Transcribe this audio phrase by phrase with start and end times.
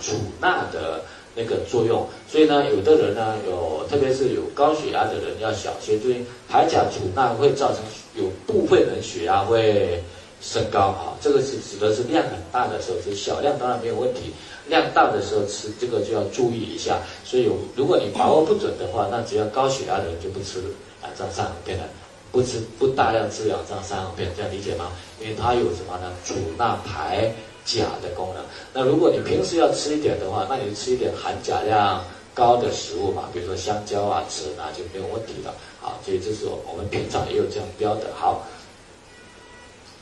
[0.00, 1.02] 储钠的
[1.34, 2.06] 那个作用。
[2.28, 7.82] 所以呢，有的人呢，有特别是有高血压的人要小心注意，排钾储钠会造成
[8.14, 10.02] 有部分人血压会
[10.40, 11.16] 升高啊。
[11.20, 14.32] 这个是指的是量很大的时候，是小量当然没有问题，
[14.68, 16.98] 量大的时候吃这个就要注意一下。
[17.24, 20.60] 所以有如果你把握不准的话，那只要高血压的人就不吃
[21.02, 21.84] 啊，这样三合片的。
[22.30, 24.92] 不吃不大量吃两张三合片，这样理解吗？
[25.20, 26.12] 因为它有什么呢？
[26.24, 27.32] 储钠排
[27.64, 28.44] 钾的功能。
[28.72, 32.04] 那如果你平时要吃一点的话，那你就吃一点含钾量
[32.34, 35.54] 高的食物嘛，比如说香蕉啊，吃啊就没有问题了。
[35.80, 38.02] 好，所以这是我们平常也有这样标的。
[38.14, 38.46] 好，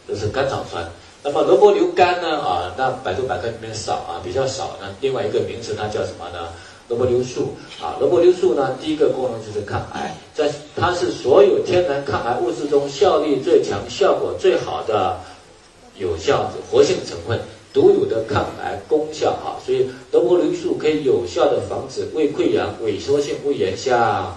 [0.09, 0.85] 这是甘草酸。
[1.23, 2.39] 那么萝卜硫苷呢？
[2.41, 4.77] 啊，那百度百科里面少啊，比较少。
[4.81, 6.49] 那另外一个名词它叫什么呢？
[6.89, 7.55] 萝卜硫素。
[7.81, 15.19] 啊，萝卜硫素呢，第一个功能就是抗癌，在它是所有天然抗癌物质中效力最强、效果最好的
[15.99, 17.39] 有效活性成分，
[17.73, 19.31] 独有的抗癌功效。
[19.31, 24.35] 啊，所以萝卜硫素可以有效的防止胃溃疡、萎缩性胃炎向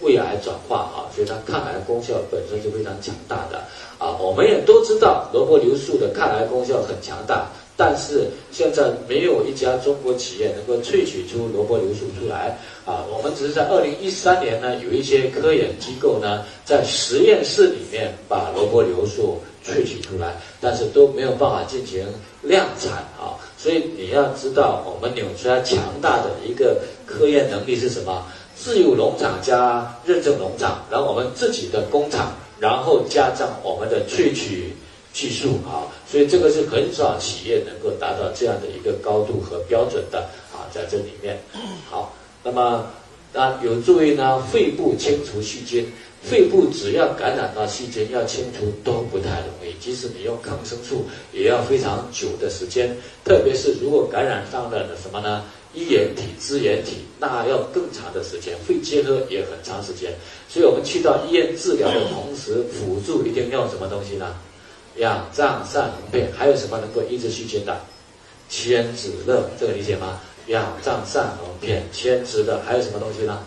[0.00, 0.76] 胃癌转化。
[0.76, 3.58] 啊，所以它抗癌功效本身就非常强大的。
[3.98, 7.48] 啊，我们也都知道萝卜硫素的抗癌功效很强大。
[7.76, 13.04] 但是现在没有一家中国企业能够萃取出萝卜硫素出来啊！
[13.10, 22.06] 我们只是在二零一三年呢，有一些科研机构呢，在实验室里面把萝卜硫素萃取出来，但是都没有办法进行
[22.42, 23.34] 量产啊！
[23.58, 28.24] 所以你要知道，我们纽崔莱强大的一个科研能力是什么？
[28.56, 34.72] 自有农场加认证农场，然后我们自己的工厂，然后加上我们的萃取。
[35.14, 40.18] 技术啊，所以这个是很少企业能够达到这样的一个高度和标准的
[40.52, 41.38] 啊，在这里面。
[41.88, 42.12] 好，
[42.42, 42.84] 那么
[43.32, 45.86] 那有助于呢肺部清除细菌，
[46.20, 52.94] 肺部只要感染到细菌，要清除都不太容易，即使你用抗生素，也要非常久的时间。
[53.24, 55.44] 特别是如果感染上了什么呢？
[55.74, 60.12] 衣原体、支原体，那要更长的时间，肺结核也很长时间。
[60.48, 64.36] 所以我们去到医院治疗的同时，辅助一定用什么东西呢？
[64.96, 67.80] 氧藏散合片还有什么能够抑制细菌的？
[68.48, 70.20] 千子乐，这个理解吗？
[70.46, 73.42] 氧藏散合片，千子的还有什么东西呢？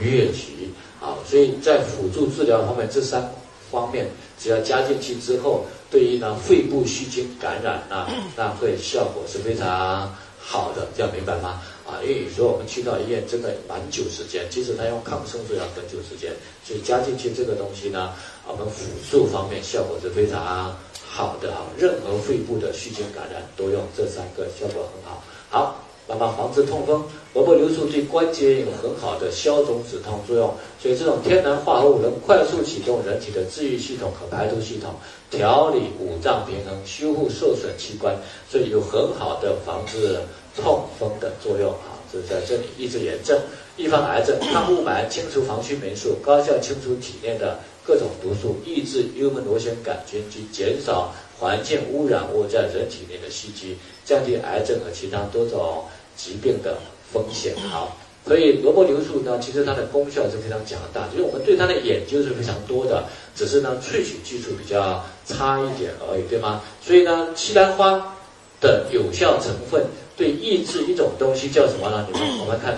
[0.00, 0.70] 疟疾。
[1.00, 3.30] 好，所以在辅助治疗方面，这三
[3.70, 11.62] 方面只要加进去之后，对于呢肺部细菌感染呢，那会效果是非常好的，这样明白吗？
[11.86, 16.32] 啊，因为有时候我们去到医院真的蛮久时间，即使他用抗生素要很久时间，
[16.64, 18.12] 所以加进去这个东西呢，
[18.44, 20.76] 我们辅助方面效果是非常
[21.08, 21.64] 好的哈。
[21.78, 25.22] 任何肺部的细菌感染都用这三个，效果很好。
[25.48, 25.75] 好，
[26.08, 34.94] 那么防治痛风，萝卜硫素对关节有很好的消肿止痛作用，所以这种天然化合物能快速启动人体的治愈系统和排毒系统，
[35.30, 38.16] 调理五脏平衡，修复受损器官，
[38.48, 40.20] 所以有很好的防治。
[40.58, 43.38] 痛风的作用啊，就在这里抑制炎症、
[43.76, 55.84] 预防癌症、抗雾霾、清除防区霉素、高效清除体内的各种毒素、抑制幽门螺旋杆菌及减少环境污染物在人体内的吸积，降低癌症和其他多种
[56.16, 56.78] 疾病的
[57.12, 57.54] 风险。
[57.70, 57.96] 好，
[58.26, 63.04] 所以萝卜牛素呢，其实它的功效是非常强大，就是我们对它的研究是非常多的，
[63.36, 66.62] 只是呢萃取技术比较差一点而已，对吗？
[66.82, 68.16] 所以呢，西兰花
[68.60, 69.86] 的有效成分。
[70.16, 72.08] 对抑制一种东西叫什么呢？
[72.10, 72.74] 你们我们看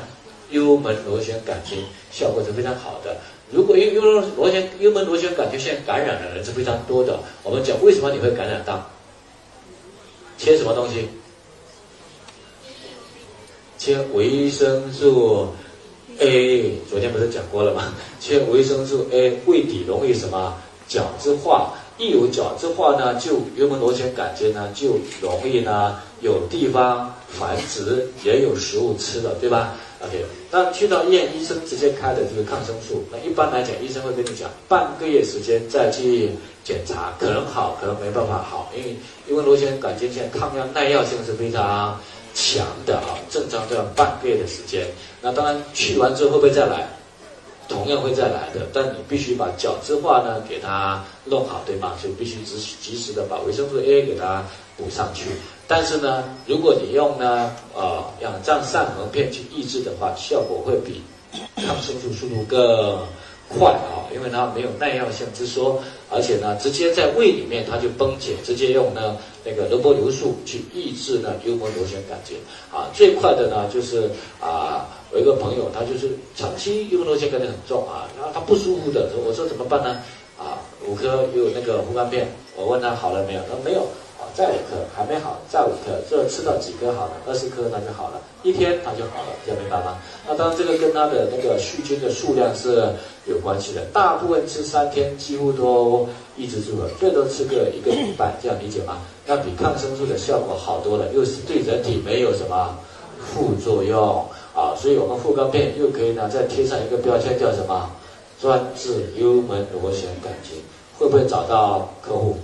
[0.50, 3.16] 幽门螺旋杆菌效果是非常好的。
[3.50, 8.90] 如果幽幽门螺旋幽门螺旋杆菌现在感染的人是非常多的，我们讲为什么你会感染到？
[10.36, 11.08] 切什么东西？
[13.78, 15.48] 切维生素
[16.18, 17.94] A，昨天不是讲过了吗？
[18.20, 20.54] 切维生素 A，胃底容易什么
[20.86, 21.72] 角质化？
[21.96, 27.14] 一有角质化呢，就幽门螺旋杆菌呢就容易呢有地方。
[27.38, 33.04] 繁殖也有食物吃的，对吧？OK，那去到医院，医生直接开的就是抗生素。
[33.12, 36.30] 那一般来讲，医生会跟你讲，半个月时间再去
[36.64, 38.96] 检查，可能好，可能没办法好，因为
[39.28, 41.98] 因为螺旋杆菌现在抗药耐药性是非常
[42.34, 44.86] 强的啊，正常都要半个月的时间。
[45.20, 46.88] 那当然去完之后会不会再来？
[47.68, 51.92] 同样会再来的，但你必须把角质化呢给它弄好，对吗？
[52.00, 54.42] 所以必须及及时的把维生素 A 给它
[54.76, 55.26] 补上去。
[55.66, 61.02] 但是呢，如果你用呢，呃，氧藏散合片去抑制的话，效果会比
[61.56, 63.06] 抗生素速度更
[63.50, 72.38] 快啊，因为它没有耐药性之说，而且呢，直接在胃里面它就崩解，直接用呢那个萝卜硫素去抑制呢幽门螺旋杆菌
[72.72, 74.10] 啊，最快的呢就是
[74.40, 80.00] 啊，我一个朋友他就是长期幽门螺旋杆菌很重啊，然后他不舒服的，我说怎么办呢？
[80.38, 83.86] 啊，五颗有那个护肝片，我问他好了没有，他说没有。
[84.34, 87.12] 再五颗，还没好，再五颗，这吃到几颗好了？
[87.26, 89.98] 二十颗那就好了，一天他就好了，这样明白吗？
[90.28, 92.92] 那当然这个跟他的那个细菌的数量是
[93.24, 96.06] 有关系的，大部分吃三天几乎都
[96.36, 98.98] 抑制住了，最多吃个一个礼拜，这样理解吗？
[99.26, 102.76] 那比抗生素的效果好多了，又是对人体没有什么
[103.18, 104.24] 副作用
[104.58, 107.88] 啊，所以我们护肝片又可以呢再贴上一个标签叫什么？
[108.40, 110.58] 专治幽门螺旋杆菌，
[110.98, 112.36] 会不会找到客户？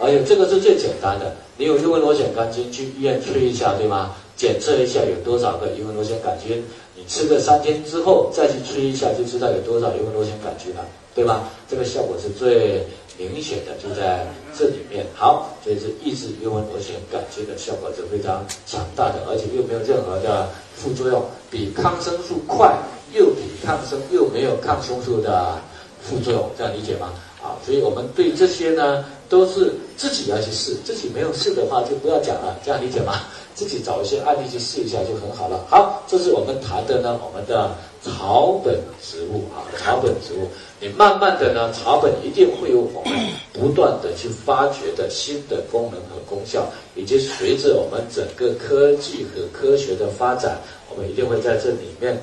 [0.00, 4.14] 而且这个是最简单的，你有幽门螺旋杆菌去医院吹一下，对吗？
[4.34, 6.64] 检测一下有多少个幽门螺旋杆菌，
[6.96, 11.44] 你吃个三天之后再去吹一下，就知道有多少幽门螺旋杆菌了，对吗？
[11.68, 12.86] 这个效果是最
[13.26, 14.26] 明显的，就在
[14.56, 15.04] 这里面。
[15.14, 22.76] 好，所以是抑制幽门螺旋杆菌的效果是非常强大的，而且又没有任何的副作用，比抗生素快，
[23.12, 25.60] 又比抗生又没有抗生素的
[26.02, 27.12] 副作用，这样理解吗？
[27.42, 33.22] 啊，所以我们对这些呢，都是自己要去试，自己没有试的话就不要讲了，这样理解吗？
[33.54, 35.64] 自己找一些案例去试一下就很好了。
[35.68, 37.70] 好，这是我们谈的呢，我们的
[38.02, 40.48] 草本植物啊，草本植物，
[40.80, 43.12] 你慢慢的呢，草本一定会有我们
[43.52, 50.58] 不断的去发掘的新的功能和功效，以及随着我们整个科技和科学的发展，
[50.90, 52.18] 我们一定会在这里面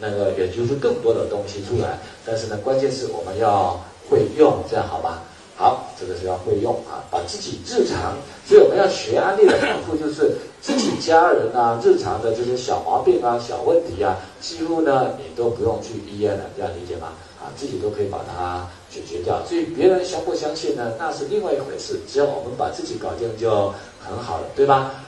[0.00, 1.98] 那个研究出更多的东西出来。
[2.26, 3.78] 但是呢，关键是我们要。
[4.06, 5.22] 会用这样好吧？
[5.56, 8.14] 好，这个是要会用啊，把自己日常，
[8.46, 17.08] 所以我们要学安利的功夫，就是自己家人啊，日常的这些小毛病啊、小问题啊，几乎呢你都不用去医院了，这样理解吗？
[17.38, 19.42] 啊，自己都可以把它解决掉。
[19.46, 22.00] 至于别人相不相信呢，那是另外一回事。
[22.08, 25.03] 只要我们把自己搞定就很好了，对吧？